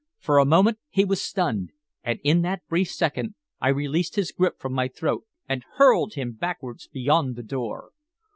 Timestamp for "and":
2.03-2.19, 5.47-5.63